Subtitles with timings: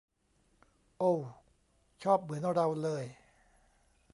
[0.97, 1.19] โอว
[2.03, 3.05] ชอบเหมือนเราเลย